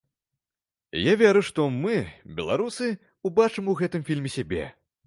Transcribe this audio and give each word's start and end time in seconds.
Я 0.99 1.13
веру, 1.21 1.41
што 1.51 1.67
мы, 1.83 1.99
беларусы, 2.41 2.91
убачым 3.31 3.71
у 3.75 3.79
гэтым 3.85 4.01
фільме 4.11 4.37
сябе. 4.41 4.65